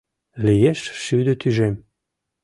Лиеш 0.45 0.81
шӱдӧ 1.03 1.33
тӱжем... 1.41 1.75